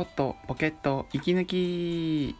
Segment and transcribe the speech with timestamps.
[0.00, 2.34] コットポケット息抜き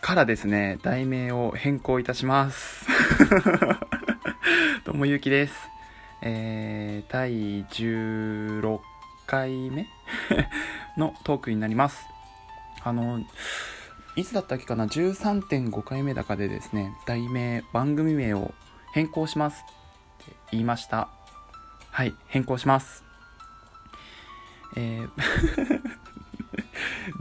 [0.00, 2.86] からですね、題名を変更いたします。
[4.86, 5.68] ともゆうきです。
[6.22, 8.78] えー、第16
[9.26, 9.88] 回目？
[10.96, 12.06] のトークになります。
[12.84, 13.20] あの、
[14.14, 18.54] いつだったっけかな、13.5回目だかでですね、題名、番組名を
[18.94, 19.64] 変更します
[20.22, 21.08] って言いました。
[21.90, 23.09] はい、変更します。
[24.76, 25.10] えー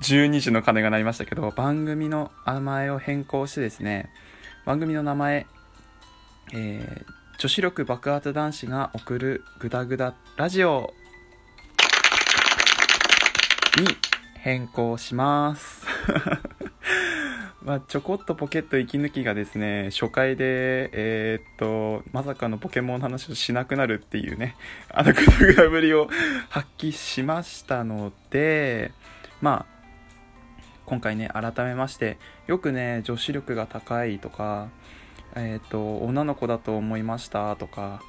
[0.01, 4.09] 12時の鐘が鳴りましたけど番組の名前を変更してですね
[4.65, 5.47] 番組の名前、
[6.53, 10.93] えー女子力爆発男子が送るグダグダラジオ
[13.77, 13.87] に
[14.35, 15.85] 変更します
[17.69, 24.55] まあ、ちょこっとポケット息抜きがですね初回でえーっとまさかのポケモンの話をしなくなるっていうね
[24.91, 26.09] あのグダグダぶりを
[26.49, 28.91] 発揮しましたので
[29.39, 29.83] まあ
[30.87, 34.69] 今回ね改めましてよくね女子力が高いとか
[35.35, 38.01] えっ、と女の子だと思いましたとか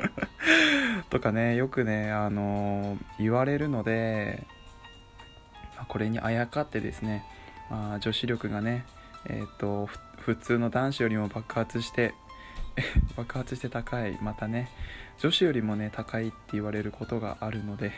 [1.10, 4.46] とかねよくねあの言われるので
[5.76, 7.22] まこれにあやかってですね、
[7.70, 8.84] まあ、女子力がね
[9.28, 12.14] えっ、と普通の男子よりも爆発して
[13.16, 14.70] 爆発して高いまたね
[15.18, 17.92] 女子よりもね高いって言われることがあるので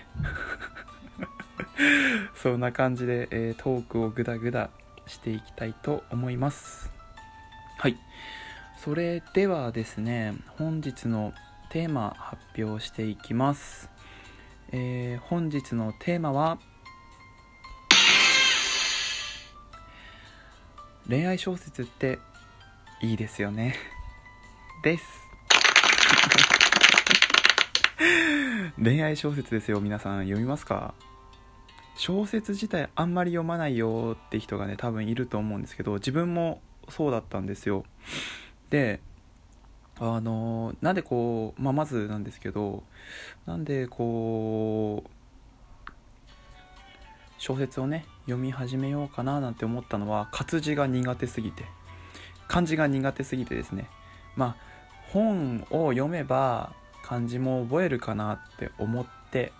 [2.34, 4.70] そんな感じで、えートークをグダグダ
[5.06, 6.90] していきたいと思います。
[7.78, 7.96] はい。
[8.76, 11.32] それではですね本日の
[11.70, 13.90] テーマ発表していきます、
[14.70, 16.58] えー本日のテーマは
[21.08, 22.18] 恋愛小説って
[23.00, 23.74] いいですよね。
[24.84, 25.04] です。
[28.82, 29.80] 恋愛小説ですよ。
[29.80, 30.92] 皆さん読みますか？
[31.96, 37.84] 小説自体あんまり読まないよって人がね多分いると思うんですけど自分もそうだったんですよ。
[38.70, 39.00] で
[39.98, 42.84] あのなんでこう、まあ、まずなんですけど
[43.46, 45.10] なんでこう
[47.38, 51.64] 小説をね読み始めようかななんて思ったのは活字が苦手すぎて。
[52.48, 53.88] 漢字が苦手すぎてですね。
[54.34, 54.56] まあ
[55.12, 56.72] 本を読めば
[57.02, 59.52] 漢字も覚えるかなって思って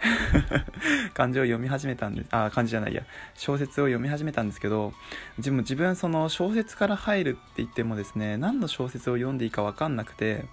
[1.14, 2.28] 漢字を読み始めたんです。
[2.30, 3.04] あ漢字じゃないや。
[3.34, 4.92] 小説を読み始めたんですけど
[5.38, 10.44] 自分自分その小説から入るって言ってもですね何の小説を読んでいいか分かんなくて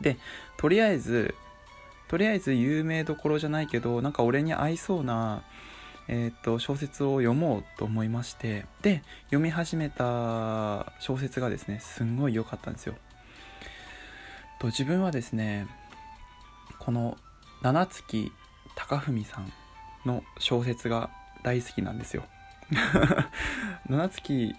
[0.00, 0.16] で
[0.56, 1.34] とりあえず
[2.08, 5.42] とりあえず有名どころじゃないけどなんか俺に合いそうな
[6.08, 12.94] えー、と小説を読もうと思いましてで読み始めた小説がですねすんごい良かったんですよ。
[14.60, 15.66] と自分はですね
[16.78, 17.16] この
[17.62, 18.02] 七月
[18.74, 19.52] 貴文さん
[20.04, 21.10] の小説が
[21.42, 22.24] 大好きなんですよ。
[23.88, 24.54] 七月貴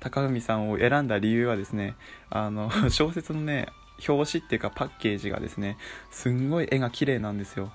[0.00, 1.94] 文さんを選んだ理由はですね
[2.30, 3.68] あの小説のね
[4.06, 5.78] 表紙っていうかパッケージがですね
[6.10, 7.72] すんごい絵が綺麗なんですよ。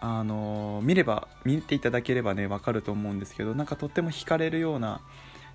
[0.00, 5.00] あの見れば見ていただければねわかると思うんですけどなんかとっても惹かれるような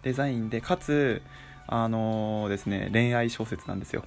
[0.03, 1.21] デザインでかつ
[1.67, 4.03] あのですね恋愛小説なんですよ。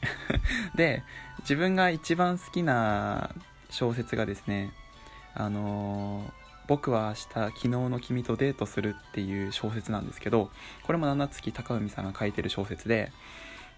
[0.76, 1.02] で
[1.40, 3.34] 自分が一番好きな
[3.68, 4.72] 小説がですね
[5.34, 6.32] あの
[6.66, 10.50] 僕は明日昨日の君とデートするっていう小説なんですけど
[10.84, 13.12] これも七月貴文さんが書いてる小説で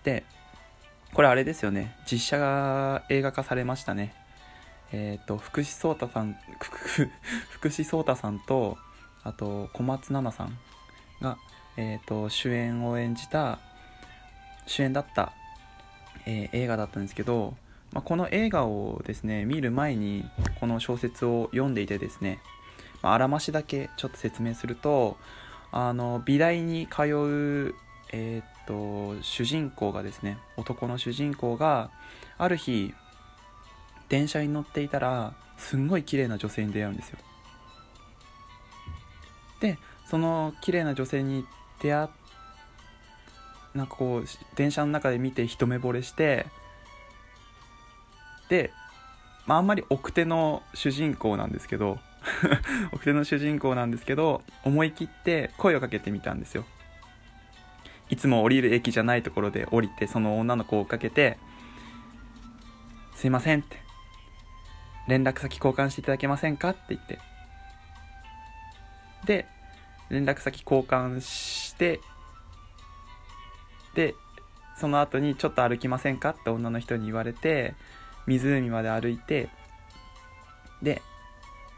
[0.04, 0.24] で
[1.14, 4.21] これあれですよね実写が映画化されましたね。
[4.92, 6.36] えっ、と福士蒼太さん
[7.50, 8.76] 福士蒼太さんと
[9.24, 10.58] あと小松菜奈さん
[11.20, 11.38] が、
[11.76, 13.58] えー、と主演を演じた
[14.66, 15.32] 主演だった、
[16.26, 17.54] えー映画だったんですけど、
[17.92, 20.24] まあ、この映画をですね見る前に
[20.60, 22.40] この小説を読んでいてですね、
[23.02, 25.16] まあ、あらましだけちょっと説明すると
[25.70, 27.74] あの美大に通う、
[28.12, 31.90] えー、と主人公がですね男の主人公が
[32.38, 32.94] ある日
[34.12, 37.18] 電車に乗っていたらすんごい綺麗な女性に出会うんですよ。
[39.60, 41.46] でその綺麗な女性に
[41.80, 42.08] 出会っ
[43.74, 44.24] なんかこう
[44.54, 46.44] 電車の中で見て一目惚れして
[48.50, 48.70] で、
[49.46, 51.98] まあ、あんまり奥手の主人公なんですけど
[52.92, 56.66] 奥手の主人公なんですけど思い切って声をかけてみたんですよ。
[58.10, 61.38] いつも降りる駅じゃないところで降りてその女の子を追っかけて
[63.16, 63.80] 「すいません」って
[65.08, 67.18] 「連絡先交換していただけませんか?」って言って。
[69.24, 69.46] で
[70.10, 72.00] 連絡先交換して
[73.94, 74.14] で
[74.76, 77.74] その後に「ちょっと歩きませんか?」って女の人に言われて
[78.26, 79.48] 湖まで歩いて
[80.82, 81.02] で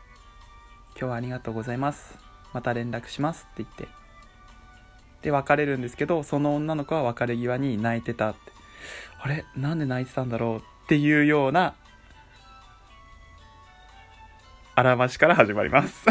[0.99, 2.19] 「今日はありがとうございます。
[2.53, 3.89] また連絡します」って言って。
[5.23, 8.53] で別れるんですけどその女の子は別れ際に泣いてたって。
[9.21, 9.45] あれ？
[9.57, 10.59] なんで泣いてたんだろう？
[10.59, 11.75] っていうような
[14.77, 16.05] あらましから始まります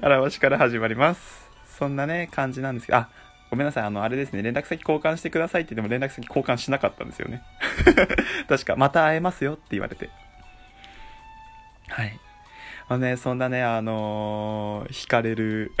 [0.00, 3.08] あらましから始まりますそんなね感じなんですけどあ
[3.54, 7.40] ごめんなさい、あの、あれですね、連絡先交換してくださいって言っても連絡先交換しなかったんですよね。
[8.48, 10.10] 確か、また会えますよって言われて。
[11.86, 12.18] はい。
[12.88, 15.72] あのね、そんなね、あのー、惹かれる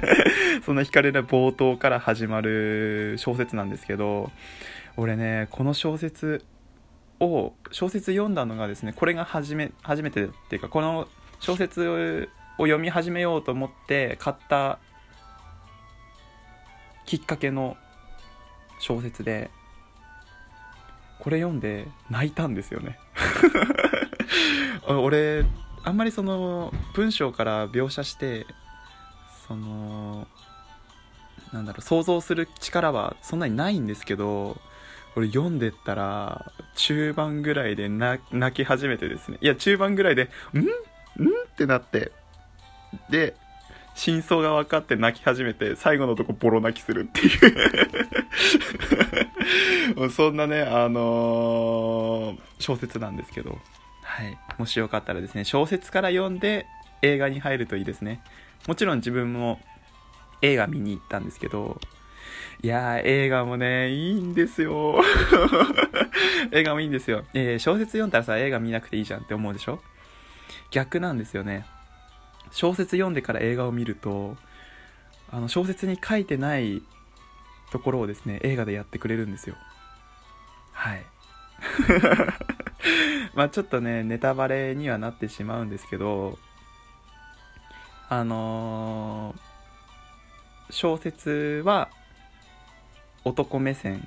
[0.64, 4.32] そんな惹かれる冒頭から始まる小説なんですけど、
[4.96, 6.42] 俺ね、この小説
[7.20, 11.06] を、小説読んだのがですね、これが初め、初めてっていうか、この
[11.40, 12.28] 小説
[12.58, 14.78] を読み始めようと思って買った
[17.06, 17.76] きっかけの
[18.78, 19.50] 小説で
[21.20, 22.98] これ読んで泣いたんですよね。
[24.88, 25.44] 俺
[25.84, 28.46] あんまりその文章から描写して
[29.46, 30.26] その
[31.52, 34.60] なんだろう想像する力はそんなにないんですけど
[35.16, 38.20] 俺読んでったら中盤ぐらいで泣
[38.54, 40.58] き始めてですねいや中盤ぐらいで「ん？
[40.58, 40.66] ん?」っ
[41.56, 42.12] てなって
[43.10, 43.34] で
[43.94, 47.26] 真相が分かって泣き始めて、最後のとこボロ泣きするってい
[50.06, 53.58] う そんなね、あのー、小説なんですけど、
[54.02, 54.38] はい。
[54.58, 56.66] もしよかったらですね、小説から読んで
[57.02, 58.22] 映画に入るといいですね。
[58.66, 59.60] もちろん自分も
[60.40, 61.78] 映画見に行ったんですけど、
[62.62, 65.00] いやー、映画もね、いいんですよ。
[66.52, 67.24] 映画もいいんですよ。
[67.32, 69.80] えー、小説読んだらさ、映画見なくていいじゃんって思うでしょ？
[70.70, 71.64] 逆なんですよね。
[72.52, 74.36] 小説読んでから映画を見ると
[75.30, 76.82] あの小説に書いてない
[77.70, 79.54] ところをですね映画でやってくれるんですよ
[80.72, 81.06] はい
[83.34, 86.38] まあちょっとねネタバレにはなってしまうんですけど
[88.08, 91.88] あのー、小説は
[93.24, 94.06] 男目線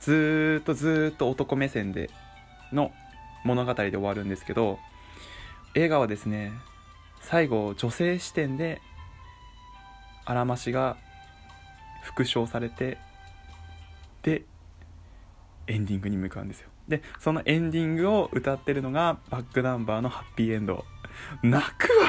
[0.00, 2.10] ずーっとずーっと男目線で
[2.72, 2.92] の
[3.44, 4.78] 物語で終わるんですけど
[5.74, 6.52] 映画はですね
[7.20, 8.80] 最後女性視点で
[10.24, 10.96] あらましが
[12.02, 12.98] 復唱されて
[14.22, 14.44] で
[15.66, 16.68] エンディングに向かうんですよ。
[16.88, 20.84] でそのエンディングを歌ってるのがバックナンバーのハッピーエンド。
[21.42, 22.08] 泣くわ。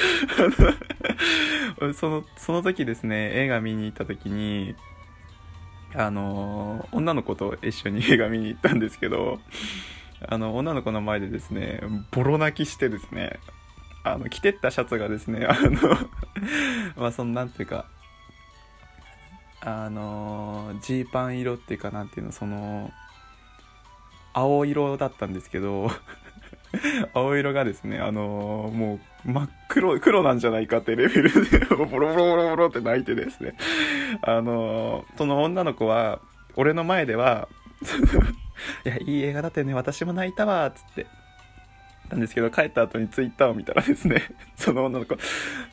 [1.94, 4.74] そのその時ですね映画見に行った時に
[5.94, 9.40] あの女の子と一緒に映画見に行ったんですけど
[10.28, 11.80] あの女の子の前でですね
[12.10, 13.38] ボロ泣きしてですね
[14.04, 15.98] あの着てったシャツがですねあの
[16.96, 17.86] まあそのなんていうか
[19.62, 22.90] あのジーパン色っていうかなんていうのその
[24.32, 25.90] 青色だったんですけど
[27.14, 33.54] 青色がですねあのもう真っ黒黒なんじゃないかってレベルで ボロボロボロボロって泣いてですね
[34.22, 36.20] あのその女の子は
[36.56, 37.48] 俺の前では
[38.84, 41.06] いやいい映画だったよね私も泣いたわつって
[42.10, 44.22] たんですけど、帰った後にツイッターを見たらですね、
[44.56, 45.16] その女の子、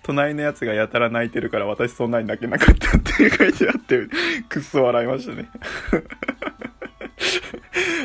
[0.03, 4.07] 隣のやつがやたら泣いてるから私そんなに泣けなかったって書いてあって、
[4.47, 5.49] くっそ笑いましたね。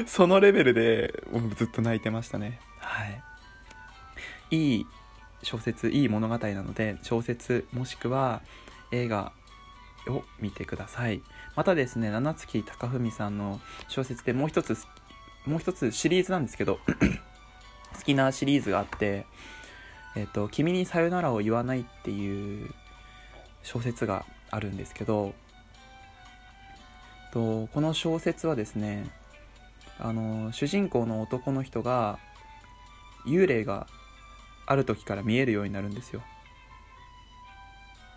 [0.06, 1.12] そのレベルで、
[1.56, 2.58] ずっと泣いてましたね。
[2.92, 3.22] はい。
[4.50, 4.86] いい
[5.42, 8.42] 小説、いい物語なので、小説もしくは
[8.92, 9.32] 映画
[10.08, 11.22] を見てください。
[11.56, 14.76] またですね、七月貴文さんの小説でもう一つ、
[15.46, 16.78] もう一つシリーズなんですけど
[17.96, 19.26] 好きなシリーズがあって、
[20.14, 22.74] えっ、と、君にさよならを言わないっていう
[23.62, 25.34] 小説があるんですけど、
[27.32, 29.10] とこの小説はですね、
[29.98, 32.18] あの、主人公の男の人が、
[33.26, 33.86] 幽霊が
[34.66, 36.22] ある時から見えるようになるんですよ。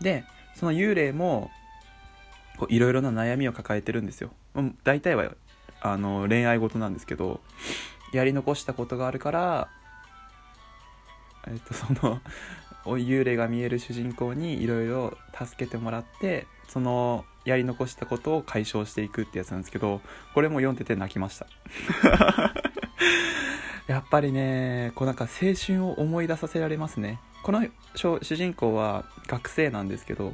[0.02, 0.24] で、
[0.56, 1.50] その幽霊も、
[2.70, 4.32] いろいろな悩みを抱えてるんですよ。
[4.84, 5.32] 大体は、
[5.82, 7.42] あの、恋愛事なんですけど、
[8.16, 9.68] やり残したことがあるから
[11.48, 12.22] えっとその
[12.86, 20.02] 幽霊が見える主人公にいろいろ助けてもらってそのやり残したことを解消していくってやつなんですけど
[20.34, 21.48] これも読んでて泣きました
[23.88, 27.20] やっぱりねこうなんか青春を思い出させられますね。
[27.44, 27.64] この
[27.96, 30.34] 主人公は学生なんですけど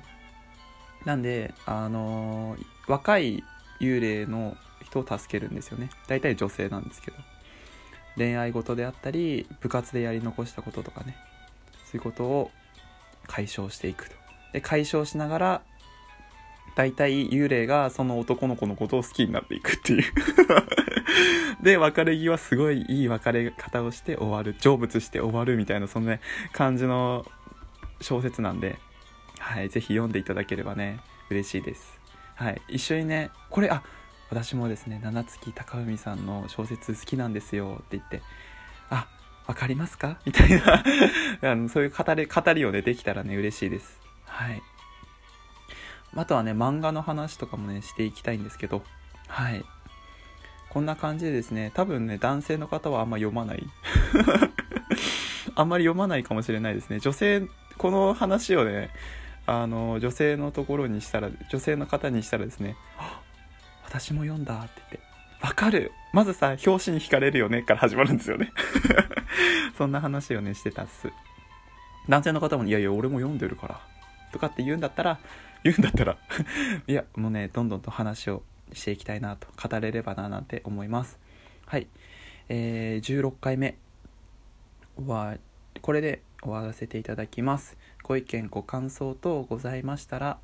[1.06, 3.44] なんであのー、若い
[3.82, 5.90] 幽霊の人を助けるんですよね。
[6.08, 7.18] 大体女性なんですけど。
[8.18, 11.16] 恋愛事であったり部活でやり残したこととかね。
[11.86, 12.52] そういうことを
[13.28, 14.16] 解消していくと。
[14.54, 15.62] で解消しながら
[16.76, 20.04] 大体幽霊がその男の子のことを好きになっていくっていう。
[21.62, 26.18] で別れ際すごいいい別れ方をして終わる成仏して終わるみたいなそんな、
[26.54, 27.26] 感じの
[28.02, 28.80] 小説なんで、
[29.40, 31.00] はい、ぜひ読んでいただければね
[31.30, 32.00] 嬉しいです。
[32.36, 33.84] はい一緒にねこれあ
[34.30, 38.22] 私もですね七月高海さんの小説好きなんですよって言って
[38.90, 39.08] あ
[39.46, 40.20] 分かりますか？
[40.26, 40.84] みたいな
[41.52, 44.00] あのそういう語り語りをねできたらね嬉しいです。
[44.26, 44.62] はい。
[46.16, 48.84] あとはね漫画の話とかもねしていきたいんですけど
[49.28, 49.64] はい。
[50.72, 53.68] こんな感じでですね多分ね男性の方はあんま読まない。
[55.54, 57.00] あんまり読まないかもしれないですね。
[57.00, 57.44] 女性
[57.78, 58.90] この話をね
[59.46, 62.78] あの女性のところにしたら女性の方にしたらですね
[63.84, 65.00] 「私も読んだ」って言って
[65.46, 65.92] 「わかる。
[66.14, 68.54] まずさ表紙に惹かれるよね」から始まるんですよね。
[69.78, 71.12] そんな話をねしてたっす。
[72.08, 73.82] 男性の方も「いやいや俺も読んでるから」
[74.32, 75.20] とかって言うんだったら
[75.66, 76.18] 言うんだったら
[76.88, 81.20] いやもうねどんどんと話をしていきたいなと語れればななんて思います。
[81.66, 81.88] はい。
[82.50, 83.78] えー、16回目。
[85.08, 85.38] は
[85.82, 87.78] これで終わらせていただきます。
[88.04, 90.40] ご意見ご感想等ございましたら、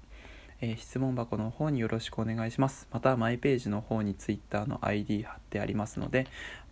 [0.62, 2.88] えー、質問箱の方によろしくお願いします。
[2.91, 6.27] またマイページの方に Twitter の ID 貼ってありますので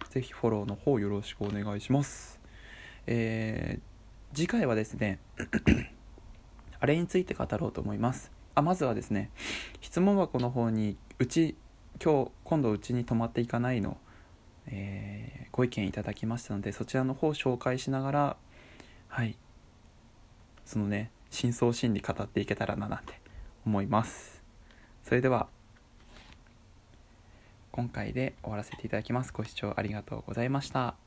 [0.10, 2.40] ぜひフォローの方よろしくお願いします。
[3.08, 5.20] えー、次回はですね
[6.80, 8.35] あれについて語ろうと思います。
[8.56, 9.30] あまずはですね
[9.82, 11.56] 質問箱の方にうち
[12.04, 13.98] 今日今度うちに泊まっていかないの、
[14.68, 18.38] えー、ご意見いただきましたのでそちらの方を紹介しながら
[19.10, 19.38] はい
[20.66, 23.20] そのね深層心理語っていけたらななんて
[23.66, 24.42] 思います。
[25.04, 25.48] それでは
[27.72, 29.34] 今回で終わらせていただきます。
[29.34, 31.05] ご視聴ありがとうございました。